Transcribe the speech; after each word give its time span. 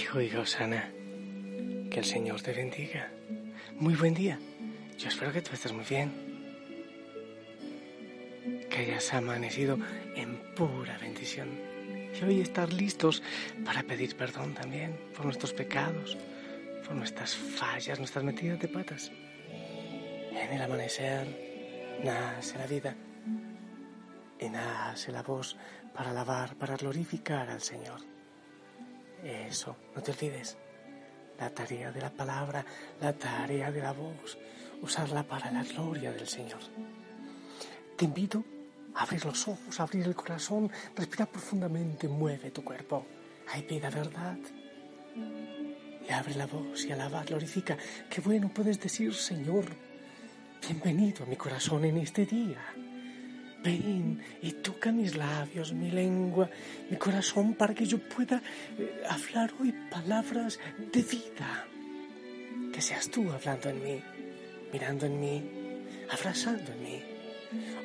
Hijo 0.00 0.22
y 0.22 0.30
Gosana, 0.30 0.90
que 1.90 1.98
el 1.98 2.06
Señor 2.06 2.40
te 2.40 2.54
bendiga. 2.54 3.10
Muy 3.76 3.94
buen 3.94 4.14
día. 4.14 4.38
Yo 4.98 5.08
espero 5.08 5.30
que 5.30 5.42
tú 5.42 5.50
estés 5.52 5.74
muy 5.74 5.84
bien. 5.84 6.10
Que 8.70 8.78
hayas 8.78 9.12
amanecido 9.12 9.78
en 10.16 10.36
pura 10.54 10.96
bendición. 10.96 11.50
Y 12.18 12.24
hoy 12.24 12.40
estar 12.40 12.72
listos 12.72 13.22
para 13.62 13.82
pedir 13.82 14.16
perdón 14.16 14.54
también 14.54 14.98
por 15.14 15.26
nuestros 15.26 15.52
pecados, 15.52 16.16
por 16.86 16.96
nuestras 16.96 17.36
fallas, 17.36 17.98
nuestras 17.98 18.24
metidas 18.24 18.58
de 18.58 18.68
patas. 18.68 19.12
En 19.50 20.50
el 20.50 20.62
amanecer 20.62 22.00
nace 22.02 22.56
la 22.56 22.66
vida 22.66 22.96
y 24.38 24.48
nace 24.48 25.12
la 25.12 25.22
voz 25.22 25.58
para 25.92 26.12
alabar, 26.12 26.56
para 26.56 26.78
glorificar 26.78 27.50
al 27.50 27.60
Señor. 27.60 28.00
Eso, 29.24 29.76
no 29.94 30.02
te 30.02 30.12
olvides. 30.12 30.56
La 31.38 31.50
tarea 31.50 31.90
de 31.90 32.00
la 32.00 32.10
palabra, 32.10 32.64
la 33.00 33.12
tarea 33.12 33.70
de 33.70 33.80
la 33.80 33.92
voz, 33.92 34.38
usarla 34.82 35.22
para 35.22 35.50
la 35.50 35.62
gloria 35.64 36.12
del 36.12 36.26
Señor. 36.26 36.60
Te 37.96 38.04
invito 38.04 38.44
a 38.94 39.02
abrir 39.02 39.24
los 39.24 39.48
ojos, 39.48 39.80
a 39.80 39.82
abrir 39.82 40.06
el 40.06 40.14
corazón, 40.14 40.70
respira 40.94 41.26
profundamente, 41.26 42.08
mueve 42.08 42.50
tu 42.50 42.62
cuerpo. 42.62 43.06
Hay 43.52 43.62
vida, 43.62 43.90
verdad. 43.90 44.38
Y 46.08 46.12
abre 46.12 46.34
la 46.34 46.46
voz 46.46 46.84
y 46.84 46.92
alaba, 46.92 47.24
glorifica. 47.24 47.76
Qué 48.08 48.20
bueno 48.20 48.50
puedes 48.52 48.80
decir, 48.80 49.14
Señor, 49.14 49.64
bienvenido 50.66 51.24
a 51.24 51.26
mi 51.26 51.36
corazón 51.36 51.84
en 51.84 51.98
este 51.98 52.26
día. 52.26 52.60
Ven 53.62 54.22
y 54.40 54.52
toca 54.52 54.90
mis 54.90 55.16
labios, 55.16 55.72
mi 55.72 55.90
lengua, 55.90 56.48
mi 56.88 56.96
corazón 56.96 57.54
para 57.54 57.74
que 57.74 57.84
yo 57.86 57.98
pueda 57.98 58.40
eh, 58.78 59.02
hablar 59.08 59.52
hoy 59.60 59.74
palabras 59.90 60.58
de 60.92 61.02
vida. 61.02 61.66
Que 62.72 62.80
seas 62.80 63.10
tú 63.10 63.30
hablando 63.30 63.68
en 63.68 63.84
mí, 63.84 64.02
mirando 64.72 65.06
en 65.06 65.20
mí, 65.20 65.42
abrazando 66.10 66.72
en 66.72 66.82
mí. 66.82 67.02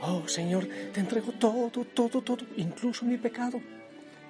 Oh 0.02 0.28
Señor, 0.28 0.68
te 0.94 1.00
entrego 1.00 1.34
todo, 1.34 1.70
todo, 1.70 2.22
todo, 2.22 2.46
incluso 2.56 3.04
mi 3.04 3.18
pecado, 3.18 3.60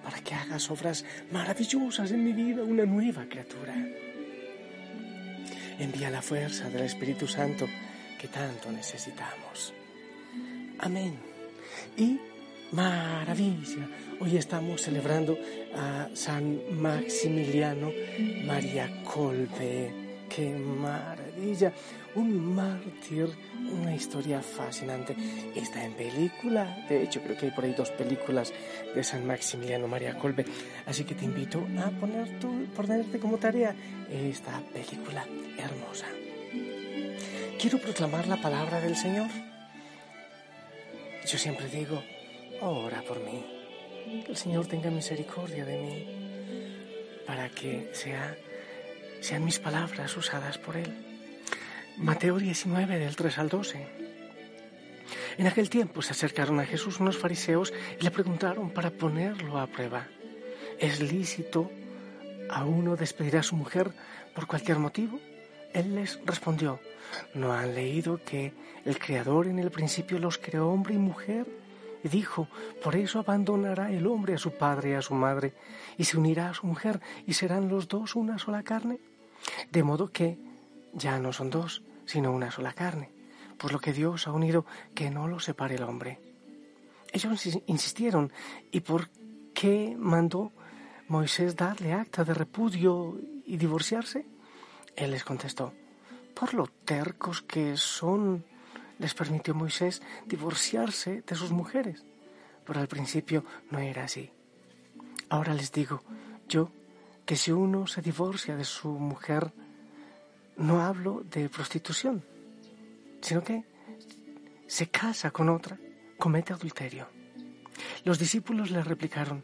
para 0.04 0.20
que 0.22 0.34
hagas 0.34 0.72
obras 0.72 1.06
maravillosas 1.32 2.12
en 2.12 2.24
mi 2.24 2.32
vida, 2.32 2.64
una 2.64 2.86
nueva 2.86 3.26
criatura. 3.26 3.76
Envía 5.78 6.10
la 6.10 6.22
fuerza 6.22 6.70
del 6.70 6.84
Espíritu 6.84 7.28
Santo 7.28 7.68
que 8.20 8.30
tanto 8.30 8.72
necesitamos. 8.72 9.74
Amén. 10.80 11.35
Y 11.98 12.20
maravilla, 12.72 13.88
hoy 14.20 14.38
estamos 14.38 14.82
celebrando 14.82 15.38
a 15.76 16.10
San 16.14 16.60
Maximiliano 16.82 17.92
María 18.46 19.04
Colbe. 19.04 20.06
¡Qué 20.30 20.50
maravilla! 20.50 21.72
Un 22.16 22.56
mártir, 22.56 23.30
una 23.72 23.96
historia 23.96 24.42
fascinante. 24.42 25.16
Está 25.56 25.86
en 25.86 25.94
película, 25.94 26.86
de 26.90 27.04
hecho 27.04 27.22
creo 27.22 27.38
que 27.38 27.46
hay 27.46 27.52
por 27.52 27.64
ahí 27.64 27.74
dos 27.74 27.92
películas 27.92 28.52
de 28.94 29.04
San 29.04 29.26
Maximiliano 29.26 29.88
María 29.88 30.18
Colbe. 30.18 30.46
Así 30.86 31.04
que 31.04 31.16
te 31.16 31.26
invito 31.26 31.66
a 31.80 31.90
poner 31.92 32.40
tu, 32.40 32.66
ponerte 32.76 33.20
como 33.20 33.38
tarea 33.38 33.76
esta 34.10 34.62
película 34.74 35.26
hermosa. 35.58 36.08
Quiero 37.60 37.80
proclamar 37.80 38.28
la 38.28 38.42
palabra 38.42 38.82
del 38.82 38.96
Señor 38.96 39.30
yo 41.26 41.38
siempre 41.40 41.68
digo, 41.68 42.04
ora 42.62 43.02
por 43.02 43.20
mí, 43.20 43.44
que 44.26 44.32
el 44.32 44.38
Señor 44.38 44.68
tenga 44.68 44.92
misericordia 44.92 45.66
de 45.66 45.78
mí, 45.78 47.24
para 47.26 47.50
que 47.50 47.90
sea, 47.94 48.38
sean 49.22 49.44
mis 49.44 49.60
palabras 49.60 50.16
usadas 50.16 50.58
por 50.60 50.78
Él. 50.78 50.94
Mateo 51.98 52.38
19, 52.38 53.00
del 53.00 53.16
3 53.16 53.38
al 53.40 53.50
12. 53.50 53.88
En 55.38 55.48
aquel 55.48 55.70
tiempo 55.70 56.02
se 56.02 56.12
acercaron 56.12 56.60
a 56.60 56.66
Jesús 56.66 57.00
unos 57.00 57.18
fariseos 57.18 57.74
y 58.00 58.04
le 58.04 58.12
preguntaron 58.12 58.70
para 58.70 58.92
ponerlo 58.92 59.58
a 59.58 59.68
prueba, 59.68 60.08
¿es 60.80 61.02
lícito 61.02 61.72
a 62.50 62.66
uno 62.66 62.96
despedir 62.96 63.38
a 63.38 63.44
su 63.44 63.56
mujer 63.56 63.92
por 64.36 64.46
cualquier 64.46 64.78
motivo? 64.78 65.20
Él 65.76 65.94
les 65.94 66.18
respondió, 66.26 66.80
¿No 67.34 67.52
han 67.52 67.76
leído 67.76 68.22
que 68.24 68.54
el 68.86 68.98
Creador 68.98 69.48
en 69.48 69.60
el 69.60 69.72
principio 69.72 70.18
los 70.20 70.38
creó 70.38 70.70
hombre 70.70 70.96
y 70.96 70.98
mujer? 70.98 71.46
Y 72.02 72.08
dijo, 72.08 72.48
por 72.82 72.96
eso 72.96 73.20
abandonará 73.20 73.92
el 73.92 74.08
hombre 74.08 74.36
a 74.36 74.38
su 74.38 74.52
padre 74.52 74.92
y 74.92 74.94
a 74.94 75.02
su 75.02 75.16
madre, 75.16 75.54
y 75.98 76.06
se 76.06 76.18
unirá 76.18 76.50
a 76.50 76.54
su 76.54 76.66
mujer, 76.66 77.02
y 77.28 77.34
serán 77.34 77.68
los 77.68 77.90
dos 77.90 78.16
una 78.16 78.40
sola 78.40 78.64
carne. 78.64 79.02
De 79.70 79.84
modo 79.84 80.14
que 80.14 80.40
ya 80.94 81.20
no 81.20 81.34
son 81.34 81.50
dos, 81.50 81.84
sino 82.06 82.32
una 82.32 82.52
sola 82.52 82.72
carne, 82.72 83.12
por 83.58 83.74
lo 83.74 83.80
que 83.80 83.92
Dios 83.92 84.28
ha 84.28 84.32
unido 84.32 84.66
que 84.94 85.10
no 85.10 85.28
lo 85.28 85.42
separe 85.42 85.76
el 85.76 85.84
hombre. 85.84 86.22
Ellos 87.12 87.50
insistieron, 87.66 88.32
¿y 88.72 88.80
por 88.80 89.10
qué 89.54 89.94
mandó 90.00 90.54
Moisés 91.10 91.58
darle 91.58 91.92
acta 91.92 92.24
de 92.24 92.34
repudio 92.34 93.20
y 93.46 93.58
divorciarse? 93.58 94.26
Él 94.96 95.12
les 95.12 95.24
contestó, 95.24 95.74
por 96.34 96.54
lo 96.54 96.68
tercos 96.68 97.42
que 97.42 97.78
son, 97.78 98.46
les 99.00 99.14
permitió 99.14 99.54
Moisés 99.54 100.02
divorciarse 100.26 101.24
de 101.26 101.36
sus 101.36 101.52
mujeres. 101.52 102.04
Pero 102.66 102.80
al 102.80 102.88
principio 102.88 103.44
no 103.72 103.80
era 103.80 104.06
así. 104.06 104.32
Ahora 105.30 105.54
les 105.54 105.72
digo, 105.72 106.02
yo, 106.48 106.72
que 107.26 107.36
si 107.36 107.52
uno 107.52 107.88
se 107.88 108.02
divorcia 108.02 108.56
de 108.56 108.66
su 108.66 108.90
mujer, 108.90 109.52
no 110.58 110.82
hablo 110.82 111.24
de 111.30 111.50
prostitución, 111.50 112.24
sino 113.22 113.44
que 113.44 113.64
se 114.68 114.88
casa 114.88 115.32
con 115.32 115.50
otra, 115.50 115.78
comete 116.18 116.54
adulterio. 116.54 117.08
Los 118.04 118.20
discípulos 118.20 118.72
le 118.72 118.84
replicaron, 118.84 119.44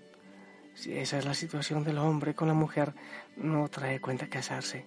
si 0.74 0.94
esa 0.94 1.18
es 1.18 1.26
la 1.26 1.34
situación 1.34 1.84
del 1.84 1.98
hombre 1.98 2.34
con 2.34 2.48
la 2.48 2.54
mujer, 2.54 2.94
no 3.36 3.68
trae 3.70 4.00
cuenta 4.00 4.30
casarse. 4.30 4.86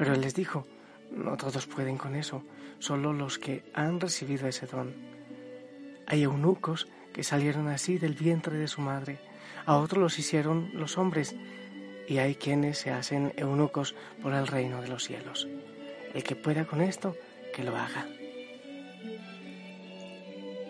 Pero 0.00 0.14
él 0.14 0.22
les 0.22 0.34
dijo, 0.34 0.66
no 1.10 1.36
todos 1.36 1.66
pueden 1.66 1.98
con 1.98 2.16
eso, 2.16 2.42
solo 2.78 3.12
los 3.12 3.38
que 3.38 3.64
han 3.74 4.00
recibido 4.00 4.48
ese 4.48 4.64
don. 4.66 4.94
Hay 6.06 6.22
eunucos 6.22 6.88
que 7.12 7.22
salieron 7.22 7.68
así 7.68 7.98
del 7.98 8.14
vientre 8.14 8.56
de 8.56 8.66
su 8.66 8.80
madre, 8.80 9.18
a 9.66 9.76
otros 9.76 10.00
los 10.00 10.18
hicieron 10.18 10.70
los 10.72 10.96
hombres, 10.96 11.36
y 12.08 12.16
hay 12.16 12.34
quienes 12.34 12.78
se 12.78 12.90
hacen 12.90 13.34
eunucos 13.36 13.94
por 14.22 14.32
el 14.32 14.46
reino 14.46 14.80
de 14.80 14.88
los 14.88 15.04
cielos. 15.04 15.46
El 16.14 16.22
que 16.22 16.34
pueda 16.34 16.64
con 16.64 16.80
esto, 16.80 17.14
que 17.54 17.62
lo 17.62 17.76
haga. 17.76 18.06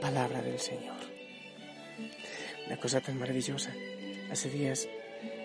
Palabra 0.01 0.43
del 0.43 0.59
Señor. 0.59 0.99
Una 2.67 2.79
cosa 2.79 3.01
tan 3.01 3.17
maravillosa. 3.17 3.71
Hace 4.33 4.51
días 4.51 4.89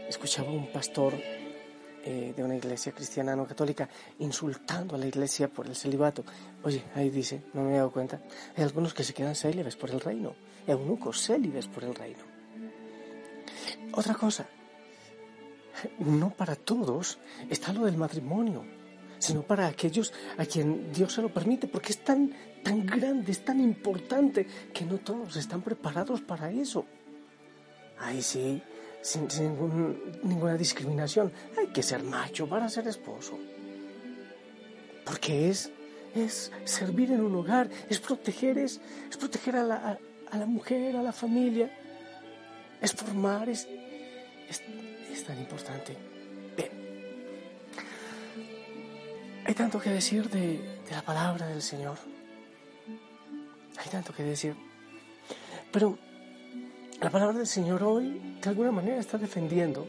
escuchaba 0.09 0.51
un 0.51 0.71
pastor 0.71 1.13
eh, 2.07 2.33
de 2.37 2.43
una 2.43 2.55
iglesia 2.55 2.91
cristiana 2.91 3.35
no 3.35 3.47
católica 3.47 3.89
insultando 4.19 4.93
a 4.95 4.99
la 4.99 5.07
iglesia 5.07 5.47
por 5.47 5.65
el 5.65 5.75
celibato. 5.75 6.23
Oye, 6.63 6.83
ahí 6.93 7.09
dice, 7.09 7.41
no 7.53 7.63
me 7.63 7.71
he 7.71 7.77
dado 7.77 7.91
cuenta, 7.91 8.21
hay 8.55 8.63
algunos 8.63 8.93
que 8.93 9.03
se 9.03 9.11
quedan 9.11 9.33
célibes 9.33 9.75
por 9.75 9.89
el 9.89 9.99
reino, 9.99 10.35
eunucos 10.67 11.19
célibes 11.19 11.67
por 11.67 11.83
el 11.83 11.95
reino. 11.95 12.23
Otra 13.91 14.13
cosa, 14.13 14.47
no 15.97 16.29
para 16.29 16.55
todos 16.55 17.17
está 17.49 17.73
lo 17.73 17.85
del 17.85 17.97
matrimonio, 17.97 18.63
sino 19.17 19.41
para 19.41 19.65
aquellos 19.65 20.13
a 20.37 20.45
quien 20.45 20.93
Dios 20.93 21.13
se 21.13 21.23
lo 21.23 21.33
permite, 21.33 21.67
porque 21.67 21.91
es 21.91 22.03
tan, 22.03 22.31
tan 22.63 22.85
grande, 22.85 23.31
es 23.31 23.43
tan 23.43 23.59
importante 23.59 24.45
que 24.71 24.85
no 24.85 24.99
todos 24.99 25.37
están 25.37 25.63
preparados 25.63 26.21
para 26.21 26.51
eso. 26.51 26.85
Ahí 27.97 28.21
sí, 28.21 28.61
sin, 29.05 29.27
ninguna 30.23 30.55
discriminación. 30.57 31.31
Hay 31.57 31.67
que 31.67 31.83
ser 31.83 32.01
macho 32.03 32.47
para 32.47 32.67
ser 32.69 32.87
esposo. 32.87 33.37
Porque 35.05 35.49
es, 35.49 35.71
es 36.15 36.51
servir 36.63 37.11
en 37.11 37.21
un 37.21 37.35
hogar, 37.35 37.69
es 37.87 37.99
proteger, 37.99 38.57
es, 38.57 38.81
es 39.09 39.17
proteger 39.17 39.57
a 39.57 39.63
la, 39.63 39.99
a, 40.31 40.37
la, 40.37 40.45
mujer, 40.47 40.95
a 40.95 41.03
la 41.03 41.13
familia, 41.13 41.69
es 42.81 42.93
formar, 42.93 43.47
es, 43.47 43.67
es, 44.49 45.23
tan 45.23 45.37
importante. 45.37 45.95
Bien. 46.57 46.71
Hay 49.45 49.53
tanto 49.53 49.79
que 49.79 49.91
decir 49.91 50.27
de, 50.31 50.57
de 50.57 50.91
la 50.91 51.03
palabra 51.03 51.47
del 51.47 51.61
Señor. 51.61 51.97
Hay 53.77 53.89
tanto 53.91 54.13
que 54.13 54.23
decir. 54.23 54.55
Pero 55.71 55.99
la 57.05 57.11
palabra 57.11 57.37
del 57.37 57.45
Señor 57.45 57.83
hoy, 57.83 58.19
de 58.41 58.49
alguna 58.49 58.71
manera, 58.71 58.97
está 58.97 59.19
defendiendo, 59.19 59.87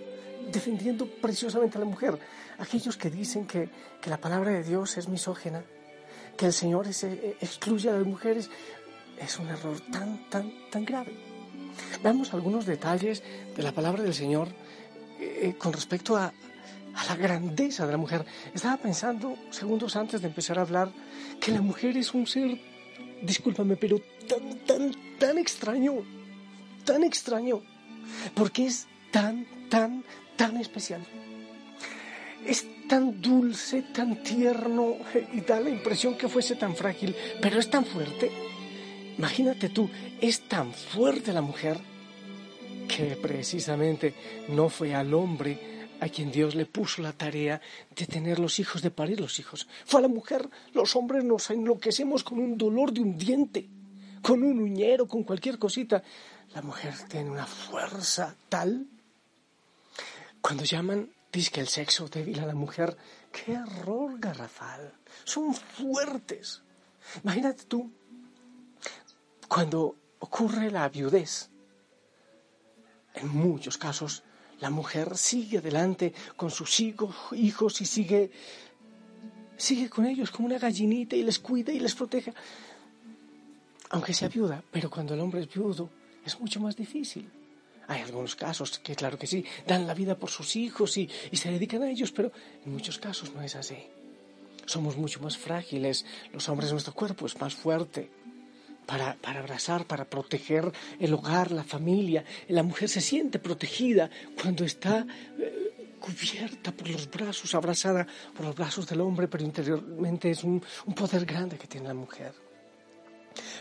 defendiendo 0.52 1.06
preciosamente 1.06 1.78
a 1.78 1.80
la 1.80 1.86
mujer. 1.86 2.18
Aquellos 2.58 2.98
que 2.98 3.08
dicen 3.08 3.46
que, 3.46 3.70
la 4.04 4.18
palabra 4.18 4.50
de 4.50 4.62
Dios 4.62 4.98
es 4.98 5.08
misógena, 5.08 5.64
que 6.36 6.44
el 6.44 6.52
Señor 6.52 6.86
eh, 6.86 7.36
excluye 7.40 7.88
a 7.88 7.94
las 7.94 8.04
mujeres, 8.04 8.50
es 9.18 9.38
un 9.38 9.48
error 9.48 9.80
tan, 9.90 10.28
tan, 10.28 10.52
tan 10.70 10.84
grave. 10.84 11.16
Veamos 12.02 12.34
algunos 12.34 12.66
detalles 12.66 13.22
de 13.56 13.62
la 13.62 13.72
palabra 13.72 14.02
del 14.02 14.12
Señor 14.12 14.48
eh, 15.18 15.54
con 15.56 15.72
respecto 15.72 16.18
a, 16.18 16.26
a 16.26 17.04
la 17.08 17.16
grandeza 17.16 17.86
de 17.86 17.92
la 17.92 17.98
mujer. 17.98 18.26
Estaba 18.54 18.76
pensando 18.76 19.38
segundos 19.48 19.96
antes 19.96 20.20
de 20.20 20.28
empezar 20.28 20.58
a 20.58 20.62
hablar 20.62 20.92
que 21.40 21.50
la 21.50 21.62
mujer 21.62 21.96
es 21.96 22.12
un 22.12 22.26
ser, 22.26 22.60
discúlpame, 23.22 23.76
pero 23.76 24.02
tan, 24.28 24.58
tan, 24.66 24.92
tan 25.18 25.38
extraño, 25.38 26.04
tan 26.86 27.04
extraño, 27.04 27.60
porque 28.34 28.64
es 28.64 28.86
tan, 29.10 29.46
tan, 29.68 30.02
tan 30.36 30.56
especial. 30.56 31.04
Es 32.46 32.64
tan 32.88 33.20
dulce, 33.20 33.82
tan 33.92 34.22
tierno 34.22 34.96
y 35.34 35.40
da 35.40 35.60
la 35.60 35.68
impresión 35.68 36.16
que 36.16 36.28
fuese 36.28 36.56
tan 36.56 36.74
frágil, 36.74 37.14
pero 37.42 37.58
es 37.60 37.68
tan 37.68 37.84
fuerte. 37.84 38.30
Imagínate 39.18 39.68
tú, 39.68 39.90
es 40.20 40.48
tan 40.48 40.72
fuerte 40.72 41.32
la 41.32 41.42
mujer 41.42 41.78
que 42.86 43.16
precisamente 43.16 44.14
no 44.48 44.68
fue 44.68 44.94
al 44.94 45.12
hombre 45.12 45.76
a 46.00 46.08
quien 46.08 46.30
Dios 46.30 46.54
le 46.54 46.66
puso 46.66 47.02
la 47.02 47.12
tarea 47.12 47.60
de 47.94 48.06
tener 48.06 48.38
los 48.38 48.58
hijos, 48.58 48.82
de 48.82 48.90
parir 48.90 49.20
los 49.20 49.38
hijos. 49.38 49.66
Fue 49.84 50.00
a 50.00 50.02
la 50.02 50.08
mujer. 50.08 50.48
Los 50.74 50.94
hombres 50.96 51.24
nos 51.24 51.50
enloquecemos 51.50 52.22
con 52.22 52.38
un 52.38 52.56
dolor 52.56 52.92
de 52.92 53.00
un 53.00 53.16
diente, 53.16 53.68
con 54.22 54.42
un 54.42 54.60
uñero, 54.60 55.08
con 55.08 55.24
cualquier 55.24 55.58
cosita. 55.58 56.02
La 56.56 56.62
mujer 56.62 56.94
tiene 57.06 57.30
una 57.30 57.44
fuerza 57.44 58.34
tal. 58.48 58.86
Cuando 60.40 60.64
llaman, 60.64 61.12
dice 61.30 61.50
que 61.50 61.60
el 61.60 61.68
sexo 61.68 62.08
débil 62.08 62.40
a 62.40 62.46
la 62.46 62.54
mujer, 62.54 62.96
qué 63.30 63.52
error 63.52 64.18
garrafal. 64.18 64.94
Son 65.24 65.52
fuertes. 65.52 66.62
Imagínate 67.22 67.64
tú, 67.64 67.92
cuando 69.46 69.96
ocurre 70.18 70.70
la 70.70 70.88
viudez, 70.88 71.50
en 73.12 73.28
muchos 73.28 73.76
casos 73.76 74.22
la 74.58 74.70
mujer 74.70 75.18
sigue 75.18 75.58
adelante 75.58 76.14
con 76.36 76.50
sus 76.50 76.80
hijos, 76.80 77.14
y 77.32 77.52
sigue, 77.84 78.30
sigue 79.58 79.90
con 79.90 80.06
ellos 80.06 80.30
como 80.30 80.46
una 80.46 80.58
gallinita 80.58 81.16
y 81.16 81.22
les 81.22 81.38
cuida 81.38 81.70
y 81.70 81.80
les 81.80 81.94
protege. 81.94 82.32
Aunque 83.90 84.14
sea 84.14 84.28
viuda, 84.28 84.64
pero 84.70 84.88
cuando 84.88 85.12
el 85.12 85.20
hombre 85.20 85.42
es 85.42 85.52
viudo 85.52 85.90
es 86.26 86.40
mucho 86.40 86.60
más 86.60 86.76
difícil. 86.76 87.30
Hay 87.88 88.02
algunos 88.02 88.34
casos 88.34 88.78
que, 88.80 88.96
claro 88.96 89.18
que 89.18 89.26
sí, 89.26 89.44
dan 89.66 89.86
la 89.86 89.94
vida 89.94 90.16
por 90.16 90.30
sus 90.30 90.56
hijos 90.56 90.96
y, 90.96 91.08
y 91.30 91.36
se 91.36 91.50
dedican 91.50 91.82
a 91.82 91.90
ellos, 91.90 92.10
pero 92.10 92.32
en 92.64 92.72
muchos 92.72 92.98
casos 92.98 93.32
no 93.32 93.42
es 93.42 93.54
así. 93.54 93.78
Somos 94.64 94.96
mucho 94.96 95.20
más 95.20 95.38
frágiles, 95.38 96.04
los 96.32 96.48
hombres, 96.48 96.72
nuestro 96.72 96.92
cuerpo 96.92 97.26
es 97.26 97.40
más 97.40 97.54
fuerte 97.54 98.10
para, 98.86 99.16
abrazar, 99.22 99.84
para 99.86 100.04
proteger 100.04 100.72
el 100.98 101.14
hogar, 101.14 101.52
la 101.52 101.64
familia. 101.64 102.24
La 102.48 102.62
mujer 102.62 102.88
se 102.88 103.00
siente 103.00 103.38
protegida 103.38 104.10
cuando 104.40 104.64
está 104.64 105.06
eh, 105.38 105.94
cubierta 106.00 106.72
por 106.72 106.88
los 106.88 107.10
brazos, 107.10 107.54
abrazada 107.54 108.06
por 108.34 108.46
los 108.46 108.54
brazos 108.54 108.86
del 108.86 109.00
hombre, 109.00 109.28
pero 109.28 109.44
interiormente 109.44 110.30
es 110.30 110.42
un 110.42 110.60
poder 110.94 111.24
grande 111.24 111.58
que 111.58 111.66
tiene 111.66 111.88
la 111.88 111.94
mujer. 111.94 112.32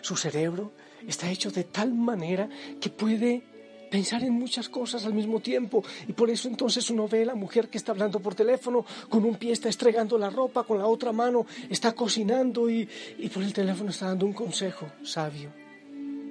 Su 0.01 0.15
cerebro 0.15 0.71
está 1.07 1.29
hecho 1.29 1.51
de 1.51 1.63
tal 1.63 1.93
manera 1.93 2.49
que 2.79 2.89
puede 2.89 3.43
pensar 3.89 4.23
en 4.23 4.33
muchas 4.33 4.69
cosas 4.69 5.05
al 5.05 5.13
mismo 5.13 5.39
tiempo. 5.39 5.83
Y 6.07 6.13
por 6.13 6.29
eso 6.29 6.47
entonces 6.47 6.89
uno 6.89 7.07
ve 7.07 7.23
a 7.23 7.27
la 7.27 7.35
mujer 7.35 7.69
que 7.69 7.77
está 7.77 7.91
hablando 7.91 8.19
por 8.19 8.35
teléfono, 8.35 8.85
con 9.09 9.23
un 9.23 9.35
pie 9.35 9.53
está 9.53 9.69
estregando 9.69 10.17
la 10.17 10.29
ropa, 10.29 10.63
con 10.63 10.79
la 10.79 10.87
otra 10.87 11.11
mano 11.11 11.45
está 11.69 11.93
cocinando 11.93 12.69
y, 12.69 12.87
y 13.17 13.29
por 13.29 13.43
el 13.43 13.53
teléfono 13.53 13.91
está 13.91 14.07
dando 14.07 14.25
un 14.25 14.33
consejo 14.33 14.87
sabio. 15.03 15.49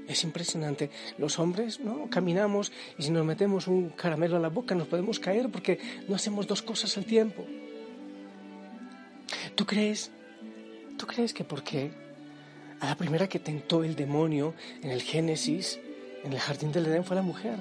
Es 0.06 0.22
impresionante. 0.24 0.90
Los 1.16 1.38
hombres, 1.38 1.80
¿no? 1.80 2.10
Caminamos 2.10 2.70
y 2.98 3.04
si 3.04 3.10
nos 3.10 3.24
metemos 3.24 3.66
un 3.66 3.90
caramelo 3.90 4.36
a 4.36 4.40
la 4.40 4.50
boca 4.50 4.74
nos 4.74 4.88
podemos 4.88 5.18
caer 5.18 5.48
porque 5.50 5.78
no 6.08 6.14
hacemos 6.14 6.46
dos 6.46 6.60
cosas 6.60 6.96
al 6.98 7.06
tiempo. 7.06 7.46
¿Tú 9.54 9.64
crees? 9.64 10.10
¿Tú 10.98 11.06
crees 11.06 11.32
que 11.32 11.44
porque 11.44 12.03
la 12.86 12.96
primera 12.96 13.28
que 13.28 13.38
tentó 13.38 13.84
el 13.84 13.94
demonio 13.94 14.54
en 14.82 14.90
el 14.90 15.02
Génesis, 15.02 15.78
en 16.24 16.32
el 16.32 16.38
jardín 16.38 16.72
del 16.72 16.86
Edén 16.86 17.04
fue 17.04 17.16
la 17.16 17.22
mujer, 17.22 17.56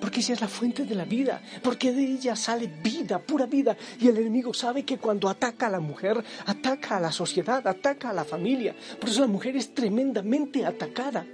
porque 0.00 0.20
ella 0.20 0.34
es 0.34 0.40
la 0.40 0.48
fuente 0.48 0.84
de 0.84 0.94
la 0.94 1.04
vida, 1.04 1.42
porque 1.62 1.92
de 1.92 2.04
ella 2.04 2.36
sale 2.36 2.66
vida, 2.66 3.18
pura 3.18 3.46
vida, 3.46 3.76
y 4.00 4.08
el 4.08 4.16
enemigo 4.18 4.52
sabe 4.54 4.84
que 4.84 4.98
cuando 4.98 5.28
ataca 5.28 5.66
a 5.66 5.70
la 5.70 5.80
mujer, 5.80 6.22
ataca 6.46 6.96
a 6.96 7.00
la 7.00 7.12
sociedad, 7.12 7.66
ataca 7.66 8.10
a 8.10 8.12
la 8.12 8.24
familia, 8.24 8.74
por 9.00 9.10
eso 9.10 9.20
la 9.20 9.26
mujer 9.26 9.56
es 9.56 9.74
tremendamente 9.74 10.64
atacada. 10.64 11.26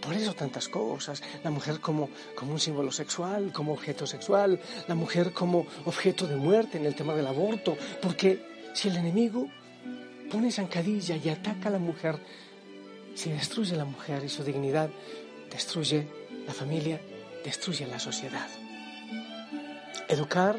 Por 0.00 0.14
eso 0.14 0.34
tantas 0.34 0.68
cosas, 0.68 1.22
la 1.44 1.50
mujer 1.50 1.78
como, 1.78 2.08
como 2.34 2.52
un 2.52 2.58
símbolo 2.58 2.90
sexual, 2.90 3.52
como 3.52 3.72
objeto 3.72 4.04
sexual, 4.04 4.60
la 4.88 4.96
mujer 4.96 5.32
como 5.32 5.64
objeto 5.84 6.26
de 6.26 6.34
muerte 6.34 6.76
en 6.76 6.86
el 6.86 6.96
tema 6.96 7.14
del 7.14 7.28
aborto, 7.28 7.76
porque 8.00 8.44
si 8.74 8.88
el 8.88 8.96
enemigo 8.96 9.48
pone 10.32 10.50
zancadilla 10.50 11.14
y 11.16 11.28
ataca 11.28 11.68
a 11.68 11.72
la 11.72 11.78
mujer, 11.78 12.18
si 13.14 13.30
destruye 13.30 13.76
la 13.76 13.84
mujer 13.84 14.24
y 14.24 14.30
su 14.30 14.42
dignidad, 14.42 14.88
destruye 15.50 16.08
la 16.46 16.54
familia, 16.54 16.98
destruye 17.44 17.86
la 17.86 17.98
sociedad. 17.98 18.48
Educar 20.08 20.58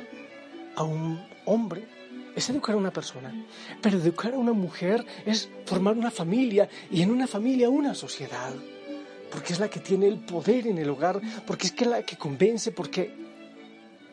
a 0.76 0.84
un 0.84 1.26
hombre 1.46 1.88
es 2.36 2.48
educar 2.52 2.76
a 2.76 2.78
una 2.78 2.94
persona, 2.94 3.34
pero 3.82 3.98
educar 3.98 4.36
a 4.36 4.38
una 4.38 4.54
mujer 4.54 5.04
es 5.26 5.50
formar 5.66 5.98
una 5.98 6.12
familia 6.12 6.70
y 6.92 7.02
en 7.02 7.10
una 7.10 7.26
familia 7.26 7.68
una 7.70 7.96
sociedad, 7.96 8.54
porque 9.32 9.54
es 9.54 9.60
la 9.60 9.70
que 9.70 9.80
tiene 9.80 10.08
el 10.08 10.20
poder 10.20 10.68
en 10.68 10.78
el 10.78 10.90
hogar, 10.92 11.20
porque 11.48 11.66
es 11.66 11.74
que 11.74 11.86
la 11.86 12.04
que 12.04 12.16
convence, 12.16 12.72
porque, 12.72 13.12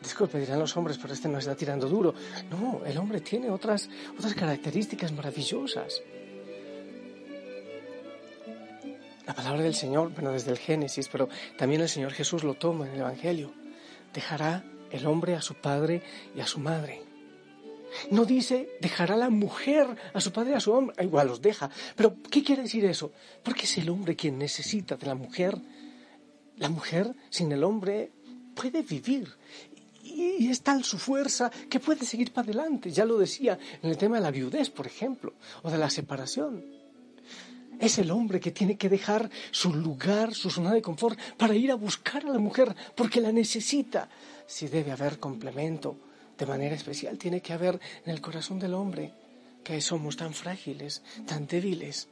disculpe, 0.01 0.39
dirán 0.39 0.59
los 0.59 0.75
hombres, 0.77 0.97
pero 1.01 1.13
este 1.13 1.27
no 1.27 1.37
está 1.37 1.55
tirando 1.55 1.87
duro. 1.87 2.13
No, 2.49 2.81
el 2.85 2.97
hombre 2.97 3.21
tiene 3.21 3.49
otras, 3.49 3.89
otras 4.17 4.33
características 4.33 5.11
maravillosas. 5.11 6.01
La 9.25 9.35
palabra 9.35 9.61
del 9.61 9.75
Señor, 9.75 10.11
bueno, 10.13 10.31
desde 10.31 10.51
el 10.51 10.57
Génesis, 10.57 11.07
pero 11.07 11.29
también 11.57 11.81
el 11.81 11.89
Señor 11.89 12.11
Jesús 12.11 12.43
lo 12.43 12.55
toma 12.55 12.87
en 12.87 12.93
el 12.93 12.99
Evangelio. 13.01 13.53
Dejará 14.13 14.65
el 14.89 15.05
hombre 15.05 15.35
a 15.35 15.41
su 15.41 15.55
padre 15.55 16.01
y 16.35 16.41
a 16.41 16.47
su 16.47 16.59
madre. 16.59 17.03
No 18.09 18.25
dice 18.25 18.69
dejará 18.79 19.15
la 19.15 19.29
mujer 19.29 19.87
a 20.13 20.21
su 20.21 20.31
padre 20.31 20.51
y 20.51 20.53
a 20.55 20.59
su 20.59 20.71
hombre, 20.71 20.95
ah, 20.97 21.03
igual 21.03 21.27
los 21.27 21.41
deja. 21.41 21.69
Pero 21.95 22.15
¿qué 22.29 22.43
quiere 22.43 22.63
decir 22.63 22.85
eso? 22.85 23.11
Porque 23.43 23.63
es 23.63 23.77
el 23.77 23.89
hombre 23.89 24.15
quien 24.15 24.37
necesita 24.37 24.95
de 24.95 25.07
la 25.07 25.15
mujer. 25.15 25.57
La 26.57 26.69
mujer 26.69 27.13
sin 27.29 27.51
el 27.51 27.63
hombre 27.63 28.11
puede 28.55 28.81
vivir. 28.81 29.27
Y 30.39 30.47
es 30.49 30.61
tal 30.61 30.83
su 30.83 30.97
fuerza 30.97 31.49
que 31.69 31.79
puede 31.79 32.05
seguir 32.05 32.31
para 32.31 32.45
adelante. 32.45 32.91
Ya 32.91 33.05
lo 33.05 33.17
decía 33.17 33.57
en 33.81 33.89
el 33.89 33.97
tema 33.97 34.17
de 34.17 34.23
la 34.23 34.31
viudez, 34.31 34.69
por 34.69 34.87
ejemplo, 34.87 35.33
o 35.63 35.71
de 35.71 35.77
la 35.77 35.89
separación. 35.89 36.63
Es 37.79 37.97
el 37.97 38.11
hombre 38.11 38.39
que 38.39 38.51
tiene 38.51 38.77
que 38.77 38.89
dejar 38.89 39.29
su 39.49 39.73
lugar, 39.73 40.35
su 40.35 40.51
zona 40.51 40.71
de 40.71 40.83
confort, 40.83 41.17
para 41.37 41.55
ir 41.55 41.71
a 41.71 41.75
buscar 41.75 42.23
a 42.25 42.29
la 42.29 42.37
mujer, 42.37 42.75
porque 42.95 43.21
la 43.21 43.31
necesita. 43.31 44.07
Si 44.45 44.67
debe 44.67 44.91
haber 44.91 45.17
complemento, 45.17 45.97
de 46.37 46.45
manera 46.45 46.75
especial 46.75 47.17
tiene 47.17 47.41
que 47.41 47.53
haber 47.53 47.79
en 48.05 48.11
el 48.11 48.21
corazón 48.21 48.59
del 48.59 48.75
hombre, 48.75 49.13
que 49.63 49.81
somos 49.81 50.15
tan 50.17 50.33
frágiles, 50.33 51.01
tan 51.25 51.47
débiles. 51.47 52.07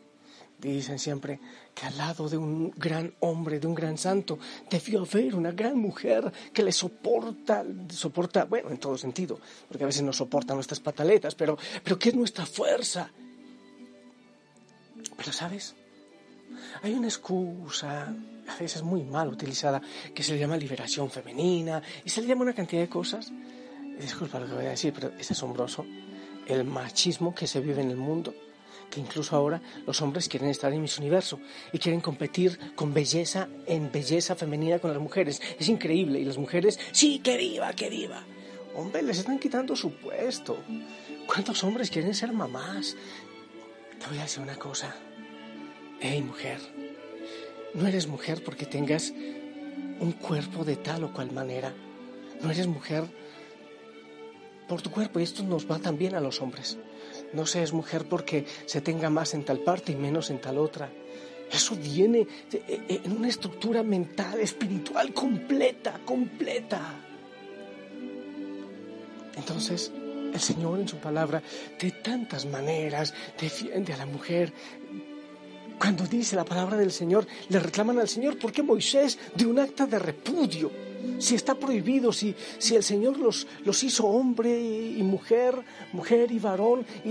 Dicen 0.60 1.00
siempre 1.00 1.40
que 1.74 1.86
al 1.86 1.98
lado 1.98 2.28
de 2.28 2.38
un 2.38 2.72
gran 2.72 3.14
hombre, 3.22 3.62
de 3.62 3.68
un 3.68 3.74
gran 3.74 3.98
santo, 3.98 4.38
debió 4.70 5.04
haber 5.04 5.34
una 5.36 5.52
gran 5.52 5.78
mujer 5.78 6.32
que 6.52 6.64
le 6.64 6.74
soporta, 6.74 7.64
soporta, 7.90 8.44
bueno, 8.44 8.70
en 8.70 8.78
todo 8.78 8.98
sentido, 8.98 9.40
porque 9.70 9.86
a 9.86 9.88
veces 9.88 10.04
no 10.04 10.12
soporta 10.12 10.54
nuestras 10.54 10.82
pataletas, 10.82 11.34
pero, 11.34 11.58
pero 11.82 11.98
que 11.98 12.10
es 12.10 12.16
nuestra 12.16 12.46
fuerza, 12.46 13.10
pero 15.16 15.32
sabes, 15.32 15.76
hay 16.84 16.94
una 16.94 17.08
excusa, 17.08 18.14
a 18.48 18.58
veces 18.60 18.84
muy 18.84 19.04
mal 19.04 19.30
utilizada, 19.30 19.82
que 20.14 20.24
se 20.24 20.34
le 20.34 20.40
llama 20.40 20.58
liberación 20.58 21.10
femenina 21.10 21.82
y 22.04 22.10
se 22.10 22.22
le 22.22 22.28
llama 22.28 22.42
una 22.42 22.54
cantidad 22.54 22.82
de 22.82 22.90
cosas. 22.90 23.32
Disculpa 23.98 24.42
lo 24.42 24.48
que 24.48 24.54
voy 24.56 24.66
a 24.66 24.72
decir, 24.72 24.92
pero 24.94 25.14
es 25.18 25.32
asombroso 25.32 25.86
el 26.48 26.66
machismo 26.66 27.34
que 27.34 27.48
se 27.48 27.62
vive 27.62 27.82
en 27.82 27.92
el 27.92 27.98
mundo 27.98 28.34
que 28.90 29.00
incluso 29.00 29.36
ahora 29.36 29.62
los 29.86 30.02
hombres 30.02 30.28
quieren 30.28 30.50
estar 30.50 30.74
en 30.74 30.82
Miss 30.82 30.98
Universo 30.98 31.40
y 31.72 31.80
quieren 31.80 32.02
competir 32.02 32.74
con 32.76 32.94
belleza 32.94 33.48
en 33.66 33.92
belleza 33.92 34.36
femenina 34.36 34.80
con 34.80 34.92
las 34.92 35.02
mujeres. 35.02 35.42
Es 35.60 35.70
increíble. 35.70 36.20
Y 36.20 36.26
las 36.26 36.38
mujeres, 36.38 36.80
sí, 36.92 37.20
que 37.20 37.38
viva, 37.38 37.74
que 37.74 37.90
viva. 37.90 38.24
Hombre, 38.76 39.02
les 39.02 39.20
están 39.20 39.40
quitando 39.40 39.76
su 39.76 39.92
puesto. 39.94 40.58
¿Cuántos 41.28 41.64
hombres 41.64 41.90
quieren 41.90 42.14
ser 42.14 42.32
mamás? 42.34 42.96
Te 44.00 44.08
voy 44.08 44.18
a 44.20 44.24
decir 44.24 44.42
una 44.42 44.56
cosa. 44.56 44.96
Hey 46.00 46.22
mujer, 46.22 46.60
no 47.74 47.86
eres 47.86 48.08
mujer 48.08 48.42
porque 48.44 48.66
tengas 48.66 49.14
un 50.00 50.14
cuerpo 50.14 50.64
de 50.64 50.78
tal 50.78 51.04
o 51.04 51.14
cual 51.14 51.32
manera. 51.32 51.74
No 52.42 52.50
eres 52.50 52.68
mujer 52.68 53.04
por 54.70 54.82
tu 54.82 54.92
cuerpo 54.92 55.20
y 55.20 55.24
esto 55.24 55.44
nos 55.44 55.70
va 55.70 55.80
también 55.80 56.16
a 56.16 56.22
los 56.22 56.42
hombres. 56.42 56.78
No 57.34 57.46
seas 57.46 57.74
mujer 57.74 58.06
porque 58.10 58.46
se 58.66 58.82
tenga 58.82 59.10
más 59.10 59.34
en 59.34 59.46
tal 59.46 59.60
parte 59.60 59.92
y 59.92 59.96
menos 59.96 60.30
en 60.30 60.40
tal 60.40 60.58
otra. 60.58 60.90
Eso 61.52 61.76
viene 61.76 62.28
en 62.52 63.12
una 63.12 63.28
estructura 63.28 63.82
mental, 63.82 64.40
espiritual 64.40 65.14
completa, 65.14 66.00
completa. 66.06 66.96
Entonces, 69.36 69.92
el 70.34 70.40
Señor 70.40 70.80
en 70.80 70.88
su 70.88 70.98
palabra 70.98 71.42
de 71.80 71.92
tantas 71.92 72.46
maneras 72.46 73.14
defiende 73.40 73.94
a 73.94 73.98
la 73.98 74.06
mujer. 74.06 74.54
Cuando 75.80 76.06
dice 76.06 76.36
la 76.36 76.46
palabra 76.46 76.78
del 76.78 76.92
Señor, 76.92 77.26
le 77.48 77.60
reclaman 77.60 78.00
al 78.00 78.10
Señor, 78.10 78.38
¿por 78.38 78.52
qué 78.52 78.62
Moisés 78.62 79.18
de 79.34 79.46
un 79.46 79.60
acta 79.60 79.88
de 79.88 79.98
repudio? 79.98 80.89
Si 81.20 81.36
está 81.36 81.56
prohibido, 81.56 82.12
si, 82.12 82.36
si 82.58 82.76
el 82.76 82.84
Señor 82.84 83.18
los, 83.18 83.48
los 83.66 83.84
hizo 83.84 84.06
hombre 84.08 84.60
y 84.60 85.02
mujer, 85.04 85.56
mujer 85.94 86.32
y 86.32 86.40
varón, 86.40 86.86
y, 87.04 87.10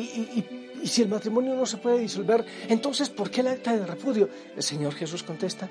y 0.83 0.87
si 0.87 1.03
el 1.03 1.09
matrimonio 1.09 1.55
no 1.55 1.67
se 1.67 1.77
puede 1.79 1.99
disolver, 1.99 2.45
entonces 2.69 3.11
¿por 3.11 3.31
qué 3.31 3.41
el 3.41 3.49
acta 3.49 3.77
de 3.77 3.87
repudio? 3.87 4.29
El 4.57 4.63
Señor 4.63 4.95
Jesús 4.95 5.23
contesta, 5.23 5.69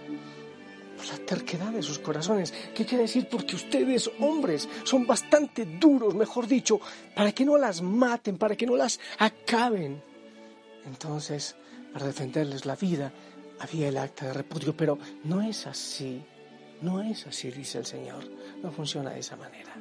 por 0.97 1.07
la 1.07 1.17
terquedad 1.25 1.71
de 1.71 1.83
sus 1.83 2.00
corazones. 2.00 2.53
¿Qué 2.75 2.86
quiere 2.86 3.03
decir? 3.03 3.27
Porque 3.29 3.55
ustedes, 3.55 4.09
hombres, 4.19 4.67
son 4.83 5.05
bastante 5.05 5.65
duros, 5.65 6.15
mejor 6.15 6.47
dicho, 6.47 6.79
para 7.15 7.31
que 7.31 7.45
no 7.45 7.57
las 7.57 7.81
maten, 7.81 8.38
para 8.38 8.55
que 8.55 8.65
no 8.65 8.75
las 8.75 9.00
acaben. 9.19 10.01
Entonces, 10.86 11.55
para 11.93 12.07
defenderles 12.07 12.65
la 12.65 12.75
vida, 12.75 13.12
había 13.59 13.89
el 13.89 13.97
acta 13.97 14.25
de 14.25 14.33
repudio, 14.33 14.75
pero 14.75 14.97
no 15.24 15.41
es 15.41 15.67
así. 15.67 16.24
No 16.81 17.01
es 17.01 17.25
así, 17.25 17.51
dice 17.51 17.79
el 17.79 17.86
Señor. 17.86 18.24
No 18.62 18.72
funciona 18.72 19.12
de 19.12 19.19
esa 19.19 19.36
manera. 19.36 19.74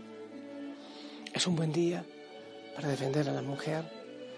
Es 1.32 1.46
un 1.46 1.56
buen 1.56 1.72
día 1.72 2.04
para 2.74 2.88
defender 2.88 3.28
a 3.28 3.32
la 3.32 3.42
mujer 3.42 3.84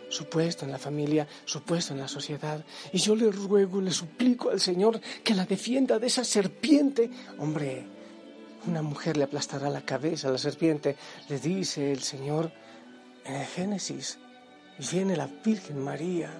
su 0.08 0.24
puesto 0.26 0.64
en 0.64 0.72
la 0.72 0.78
familia, 0.78 1.28
su 1.44 1.62
puesto 1.62 1.92
en 1.92 2.00
la 2.00 2.08
sociedad. 2.08 2.64
Y 2.92 2.98
yo 2.98 3.14
le 3.14 3.30
ruego, 3.30 3.80
le 3.80 3.90
suplico 3.90 4.50
al 4.50 4.60
Señor 4.60 5.00
que 5.22 5.34
la 5.34 5.44
defienda 5.44 5.98
de 5.98 6.06
esa 6.06 6.24
serpiente. 6.24 7.10
Hombre, 7.38 7.86
una 8.66 8.82
mujer 8.82 9.16
le 9.16 9.24
aplastará 9.24 9.70
la 9.70 9.82
cabeza 9.84 10.28
a 10.28 10.32
la 10.32 10.38
serpiente, 10.38 10.96
le 11.28 11.38
dice 11.38 11.92
el 11.92 12.02
Señor 12.02 12.50
en 13.24 13.34
el 13.34 13.46
Génesis. 13.46 14.18
Viene 14.90 15.16
la 15.16 15.26
Virgen 15.26 15.78
María. 15.78 16.30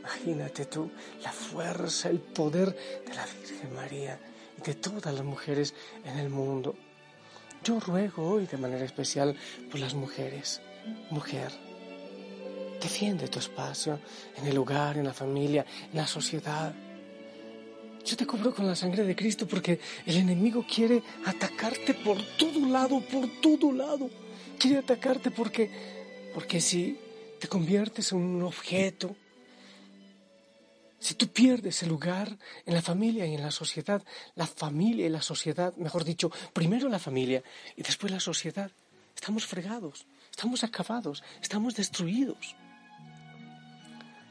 Imagínate 0.00 0.66
tú 0.66 0.90
la 1.22 1.32
fuerza, 1.32 2.08
el 2.08 2.18
poder 2.18 2.74
de 3.06 3.14
la 3.14 3.26
Virgen 3.26 3.74
María 3.74 4.18
de 4.64 4.74
todas 4.74 5.14
las 5.14 5.24
mujeres 5.24 5.74
en 6.04 6.18
el 6.18 6.30
mundo. 6.30 6.76
Yo 7.64 7.80
ruego 7.80 8.28
hoy 8.28 8.46
de 8.46 8.56
manera 8.56 8.84
especial 8.84 9.36
por 9.70 9.80
las 9.80 9.94
mujeres. 9.94 10.60
Mujer, 11.10 11.52
Defiende 12.80 13.26
tu 13.26 13.40
espacio 13.40 13.98
en 14.36 14.46
el 14.46 14.54
lugar, 14.54 14.96
en 14.96 15.04
la 15.04 15.12
familia, 15.12 15.66
en 15.90 15.96
la 15.96 16.06
sociedad. 16.06 16.72
Yo 18.04 18.16
te 18.16 18.26
cubro 18.26 18.54
con 18.54 18.66
la 18.66 18.76
sangre 18.76 19.02
de 19.02 19.16
Cristo 19.16 19.48
porque 19.48 19.80
el 20.06 20.16
enemigo 20.16 20.64
quiere 20.72 21.02
atacarte 21.26 21.94
por 21.94 22.18
todo 22.38 22.66
lado, 22.68 23.00
por 23.00 23.28
todo 23.40 23.72
lado. 23.72 24.08
Quiere 24.58 24.78
atacarte 24.78 25.30
porque, 25.32 25.70
porque 26.32 26.60
si 26.60 26.96
te 27.40 27.48
conviertes 27.48 28.12
en 28.12 28.18
un 28.18 28.42
objeto, 28.42 29.16
si 30.98 31.14
tú 31.14 31.28
pierdes 31.28 31.82
el 31.82 31.88
lugar 31.88 32.36
en 32.66 32.74
la 32.74 32.82
familia 32.82 33.24
y 33.26 33.34
en 33.34 33.42
la 33.42 33.50
sociedad, 33.50 34.02
la 34.34 34.46
familia 34.46 35.06
y 35.06 35.10
la 35.10 35.22
sociedad, 35.22 35.74
mejor 35.76 36.04
dicho, 36.04 36.30
primero 36.52 36.88
la 36.88 36.98
familia 36.98 37.42
y 37.76 37.82
después 37.82 38.12
la 38.12 38.20
sociedad, 38.20 38.70
estamos 39.14 39.46
fregados, 39.46 40.06
estamos 40.30 40.64
acabados, 40.64 41.22
estamos 41.40 41.76
destruidos. 41.76 42.56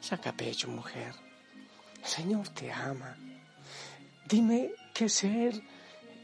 Saca 0.01 0.33
pecho, 0.33 0.67
mujer. 0.67 1.13
El 2.01 2.07
Señor 2.07 2.49
te 2.49 2.71
ama. 2.71 3.17
Dime 4.27 4.71
qué 4.93 5.09
ser 5.09 5.61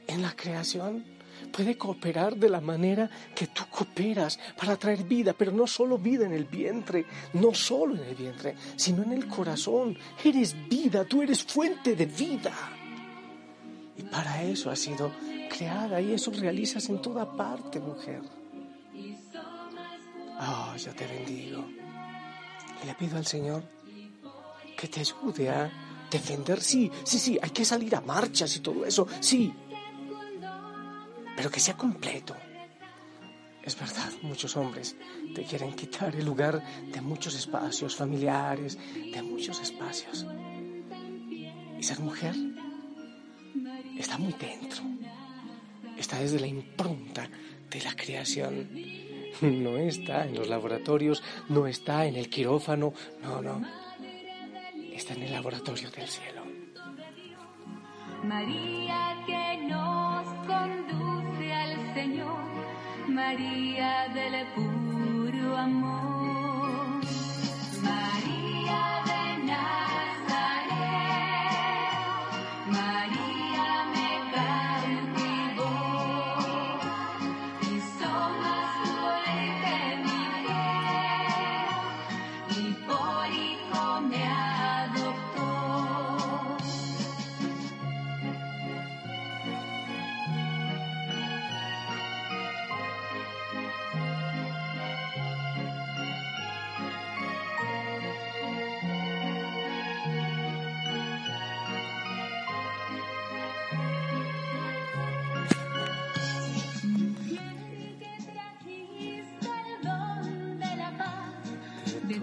en 0.08 0.22
la 0.22 0.36
creación 0.36 1.06
puede 1.54 1.78
cooperar 1.78 2.36
de 2.36 2.50
la 2.50 2.60
manera 2.60 3.10
que 3.36 3.48
tú 3.48 3.64
cooperas 3.70 4.40
para 4.58 4.76
traer 4.76 5.04
vida, 5.04 5.34
pero 5.34 5.52
no 5.52 5.68
solo 5.68 6.00
vida 6.00 6.26
en 6.26 6.34
el 6.34 6.46
vientre, 6.46 7.06
no 7.34 7.54
solo 7.54 7.96
en 7.96 8.04
el 8.04 8.16
vientre, 8.16 8.56
sino 8.76 9.04
en 9.04 9.14
el 9.14 9.28
corazón. 9.28 9.96
Eres 10.24 10.56
vida, 10.68 11.06
tú 11.06 11.22
eres 11.22 11.44
fuente 11.44 11.96
de 11.96 12.08
vida. 12.08 12.52
Y 13.96 14.02
para 14.04 14.42
eso 14.42 14.72
has 14.72 14.80
sido 14.80 15.12
creada 15.56 16.02
y 16.02 16.14
eso 16.14 16.32
realizas 16.32 16.90
en 16.90 17.00
toda 17.02 17.32
parte, 17.38 17.80
mujer. 17.80 18.22
Oh, 20.40 20.76
yo 20.76 20.94
te 20.96 21.06
bendigo. 21.06 21.64
Y 22.82 22.88
le 22.88 22.96
pido 22.96 23.18
al 23.18 23.28
Señor 23.28 23.64
que 24.76 24.88
te 24.88 25.02
ayude 25.02 25.50
a 25.50 25.72
defender. 26.10 26.62
Sí, 26.62 26.92
sí, 27.04 27.20
sí, 27.20 27.40
hay 27.42 27.52
que 27.52 27.64
salir 27.64 27.96
a 27.96 28.02
marchas 28.02 28.56
y 28.58 28.60
todo 28.60 28.86
eso, 28.86 29.08
sí. 29.20 29.54
Pero 31.44 31.52
que 31.52 31.60
sea 31.60 31.76
completo. 31.76 32.34
Es 33.62 33.78
verdad, 33.78 34.10
muchos 34.22 34.56
hombres 34.56 34.96
te 35.36 35.44
quieren 35.44 35.74
quitar 35.74 36.16
el 36.16 36.26
lugar 36.26 36.64
de 36.90 37.02
muchos 37.02 37.36
espacios 37.36 37.98
familiares, 37.98 38.80
de 38.96 39.22
muchos 39.22 39.60
espacios. 39.60 40.26
Y 41.78 41.84
ser 41.84 42.00
mujer 42.00 42.34
está 44.00 44.18
muy 44.18 44.32
dentro. 44.32 44.84
Está 45.98 46.18
desde 46.20 46.40
la 46.40 46.48
impronta 46.48 47.30
de 47.70 47.82
la 47.82 47.94
creación 47.94 48.70
no 49.42 49.76
está 49.76 50.26
en 50.26 50.36
los 50.36 50.48
laboratorios, 50.48 51.22
no 51.50 51.68
está 51.68 52.06
en 52.06 52.16
el 52.16 52.30
quirófano, 52.30 52.94
no, 53.22 53.42
no. 53.42 53.62
Está 54.94 55.14
en 55.16 55.24
el 55.24 55.34
laboratorio 55.34 55.92
del 55.92 56.08
cielo. 56.08 56.42
María 58.24 59.18
que 59.26 59.58
nos 59.68 60.48
María 63.24 64.10
del 64.14 64.46
puro 64.54 64.73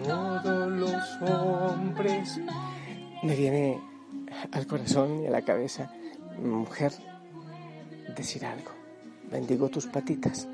todos 0.04 0.70
los 0.72 1.22
hombres. 1.22 2.40
Me 3.22 3.34
viene 3.34 3.80
al 4.52 4.66
corazón 4.66 5.22
y 5.22 5.26
a 5.26 5.30
la 5.30 5.42
cabeza, 5.42 5.90
mujer, 6.42 6.92
decir 8.16 8.44
algo. 8.44 8.70
Bendigo 9.30 9.68
tus 9.68 9.86
patitas, 9.86 10.48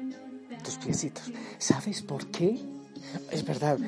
tus 0.63 0.77
piecitos. 0.77 1.33
¿Sabes 1.59 2.03
por 2.03 2.27
qué? 2.31 2.59
Es 3.31 3.45
verdad 3.45 3.79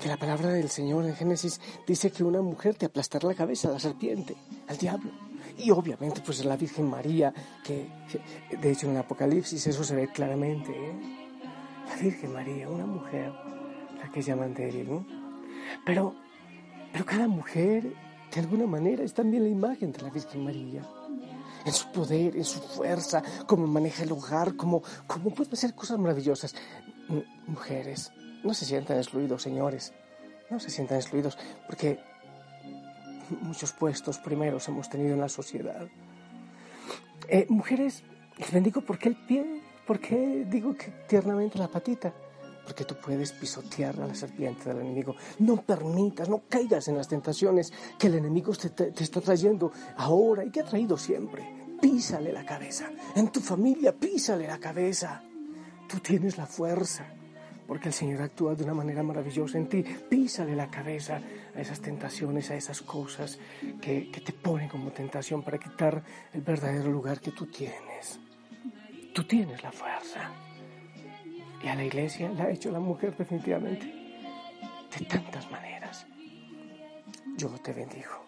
que 0.00 0.08
la 0.08 0.16
palabra 0.16 0.50
del 0.50 0.68
Señor 0.68 1.04
en 1.06 1.14
Génesis 1.14 1.60
dice 1.86 2.10
que 2.10 2.22
una 2.22 2.42
mujer 2.42 2.74
te 2.74 2.86
aplastará 2.86 3.28
la 3.28 3.34
cabeza 3.34 3.68
a 3.68 3.72
la 3.72 3.80
serpiente, 3.80 4.36
al 4.68 4.76
diablo. 4.76 5.10
Y 5.58 5.70
obviamente 5.70 6.22
pues 6.24 6.44
la 6.44 6.56
Virgen 6.56 6.88
María, 6.88 7.32
que 7.64 7.88
de 8.60 8.70
hecho 8.70 8.86
en 8.86 8.92
el 8.92 8.98
Apocalipsis 8.98 9.66
eso 9.66 9.84
se 9.84 9.94
ve 9.94 10.08
claramente. 10.08 10.70
¿eh? 10.70 10.92
La 11.88 11.96
Virgen 11.96 12.32
María, 12.32 12.68
una 12.68 12.86
mujer 12.86 13.32
que 14.10 14.22
llaman 14.22 14.54
débil, 14.54 14.90
¿no? 14.90 15.06
Pero, 15.84 16.14
pero 16.92 17.04
cada 17.04 17.28
mujer, 17.28 17.94
de 18.34 18.40
alguna 18.40 18.66
manera, 18.66 19.02
es 19.02 19.14
también 19.14 19.44
la 19.44 19.48
imagen 19.48 19.92
de 19.92 20.02
la 20.02 20.10
Virgen 20.10 20.44
María. 20.44 20.82
En 21.64 21.72
su 21.72 21.90
poder, 21.92 22.36
en 22.36 22.44
su 22.44 22.60
fuerza, 22.60 23.22
cómo 23.46 23.66
maneja 23.66 24.02
el 24.02 24.12
hogar, 24.12 24.56
cómo, 24.56 24.82
cómo 25.06 25.30
puede 25.30 25.52
hacer 25.52 25.74
cosas 25.74 25.98
maravillosas. 25.98 26.54
Mujeres, 27.46 28.12
no 28.42 28.52
se 28.54 28.64
sientan 28.64 28.96
excluidos, 28.96 29.42
señores. 29.42 29.92
No 30.50 30.58
se 30.58 30.70
sientan 30.70 30.98
excluidos, 30.98 31.38
porque 31.66 32.00
muchos 33.40 33.72
puestos 33.72 34.18
primeros 34.18 34.68
hemos 34.68 34.88
tenido 34.90 35.14
en 35.14 35.20
la 35.20 35.28
sociedad. 35.28 35.86
Eh, 37.28 37.46
mujeres, 37.48 38.02
les 38.38 38.52
bendigo 38.52 38.80
porque 38.80 39.08
el 39.08 39.16
pie, 39.16 39.62
porque 39.86 40.44
digo 40.48 40.74
que 40.74 40.90
tiernamente 41.08 41.58
la 41.58 41.68
patita 41.68 42.12
porque 42.64 42.84
tú 42.84 42.94
puedes 42.96 43.32
pisotear 43.32 44.00
a 44.00 44.06
la 44.06 44.14
serpiente 44.14 44.68
del 44.68 44.80
enemigo. 44.80 45.16
No 45.38 45.56
permitas, 45.62 46.28
no 46.28 46.42
caigas 46.48 46.88
en 46.88 46.96
las 46.96 47.08
tentaciones 47.08 47.72
que 47.98 48.06
el 48.06 48.16
enemigo 48.16 48.52
te, 48.54 48.92
está 49.02 49.20
trayendo 49.20 49.72
ahora 49.96 50.44
y 50.44 50.50
que 50.50 50.60
ha 50.60 50.64
traído 50.64 50.96
siempre. 50.96 51.42
Písale 51.80 52.32
la 52.32 52.44
cabeza. 52.44 52.90
En 53.16 53.30
tu 53.30 53.40
familia, 53.40 53.92
písale 53.92 54.46
la 54.46 54.58
cabeza. 54.58 55.22
Tú 55.88 55.98
tienes 55.98 56.36
la 56.38 56.46
fuerza. 56.46 57.06
porque 57.66 57.88
el 57.88 57.94
Señor 57.94 58.20
actúa 58.20 58.54
de 58.54 58.64
una 58.64 58.74
manera 58.74 59.02
maravillosa 59.02 59.56
en 59.56 59.68
ti. 59.68 59.82
Písale 59.82 60.54
la 60.54 60.70
cabeza 60.70 61.20
a 61.54 61.60
esas 61.60 61.80
tentaciones, 61.80 62.50
a 62.50 62.56
esas 62.56 62.82
cosas 62.82 63.38
que, 63.80 64.10
que 64.10 64.20
te 64.20 64.32
ponen 64.32 64.68
como 64.68 64.90
tentación 64.90 65.42
para 65.42 65.58
quitar 65.58 66.02
el 66.34 66.42
verdadero 66.42 66.90
lugar 66.90 67.20
que 67.20 67.30
tú 67.30 67.46
tienes. 67.46 68.20
Tú 69.14 69.24
tienes 69.24 69.62
la 69.62 69.72
fuerza. 69.72 70.51
Y 71.62 71.68
a 71.68 71.74
la 71.74 71.84
iglesia 71.84 72.30
la 72.30 72.44
ha 72.44 72.50
hecho 72.50 72.70
la 72.70 72.80
mujer 72.80 73.16
definitivamente. 73.16 73.86
De 74.98 75.04
tantas 75.06 75.50
maneras. 75.50 76.06
Yo 77.36 77.48
te 77.62 77.72
bendigo. 77.72 78.24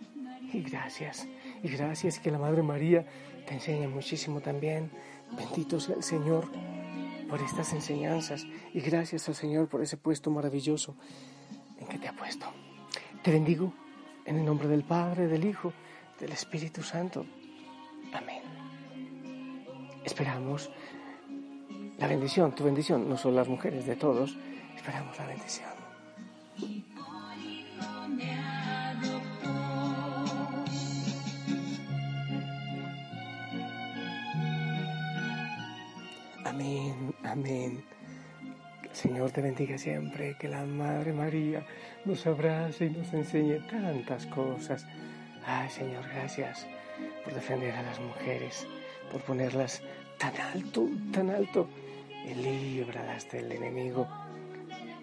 Y 0.53 0.63
gracias. 0.63 1.27
Y 1.63 1.69
gracias 1.69 2.21
que 2.21 2.31
la 2.31 2.39
Madre 2.39 2.63
María 2.63 3.05
te 3.47 3.55
enseñe 3.55 3.89
muchísimo 3.89 4.41
también. 4.41 4.91
Bendito 5.37 5.81
sea 5.81 5.97
el 5.97 6.03
Señor 6.03 6.49
por 7.29 7.41
estas 7.41 7.73
enseñanzas. 7.73 8.47
Y 8.73 8.81
gracias 8.81 9.29
al 9.29 9.35
Señor 9.35 9.69
por 9.69 9.83
ese 9.83 9.97
puesto 9.97 10.31
maravilloso 10.31 10.97
en 11.79 11.87
que 11.87 11.99
te 11.99 12.09
ha 12.09 12.13
puesto. 12.13 12.47
Te 13.23 13.33
bendigo 13.33 13.73
en 14.25 14.37
el 14.37 14.45
nombre 14.45 14.69
del 14.69 14.85
Padre, 14.85 15.27
del 15.27 15.45
Hijo, 15.45 15.73
del 16.21 16.33
Espíritu 16.33 16.83
Santo. 16.83 17.27
Amén. 18.13 18.43
Esperamos 20.05 20.71
la 21.99 22.07
bendición, 22.09 22.53
tu 22.55 22.65
bendición, 22.65 23.09
no 23.09 23.17
solo 23.17 23.37
las 23.37 23.49
mujeres, 23.49 23.87
de 23.87 23.97
todos. 23.97 24.37
Esperamos 24.77 25.17
la 25.19 25.27
bendición. 25.27 25.69
Amén, 36.45 37.15
amén. 37.25 37.85
Señor 38.93 39.33
te 39.33 39.43
bendiga 39.43 39.77
siempre, 39.77 40.37
que 40.39 40.49
la 40.49 40.65
Madre 40.65 41.13
María 41.13 41.67
nos 42.05 42.27
abrace 42.27 42.87
y 42.87 42.91
nos 42.91 43.13
enseñe 43.13 43.59
tantas 43.67 44.27
cosas. 44.27 44.87
Ay, 45.45 45.69
Señor, 45.69 46.05
gracias 46.15 46.67
por 47.25 47.35
defender 47.35 47.75
a 47.75 47.83
las 47.83 48.01
mujeres, 48.01 48.67
por 49.11 49.21
ponerlas 49.23 49.83
tan 50.19 50.37
alto, 50.37 50.89
tan 51.13 51.31
alto 51.31 51.69
líbralas 52.33 53.31
del 53.31 53.53
enemigo. 53.53 54.07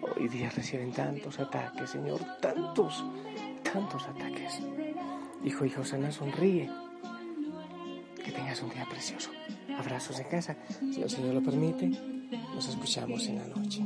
Hoy 0.00 0.28
día 0.28 0.50
reciben 0.50 0.92
tantos 0.92 1.38
ataques, 1.38 1.90
Señor, 1.90 2.20
tantos, 2.40 3.04
tantos 3.62 4.06
ataques. 4.08 4.60
Hijo 5.44 5.64
y 5.64 5.70
Josana, 5.70 6.10
sonríe. 6.10 6.68
Que 8.24 8.32
tengas 8.32 8.62
un 8.62 8.70
día 8.70 8.86
precioso. 8.88 9.30
Abrazos 9.78 10.18
en 10.18 10.28
casa, 10.28 10.56
si 10.92 11.02
el 11.02 11.10
Señor 11.10 11.34
lo 11.34 11.42
permite. 11.42 11.88
Nos 12.54 12.68
escuchamos 12.68 13.26
en 13.26 13.38
la 13.38 13.46
noche. 13.46 13.82